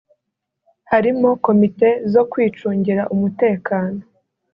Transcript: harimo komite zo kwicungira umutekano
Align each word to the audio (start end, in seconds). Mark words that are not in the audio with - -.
harimo 0.91 1.29
komite 1.45 1.89
zo 2.13 2.23
kwicungira 2.31 3.01
umutekano 3.13 3.99